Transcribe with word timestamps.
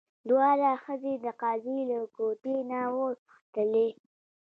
دواړه 0.29 0.69
ښځې 0.83 1.13
د 1.23 1.25
قاضي 1.41 1.79
له 1.89 1.97
کوټې 2.15 2.57
نه 2.71 2.79
ووتلې. 2.95 3.89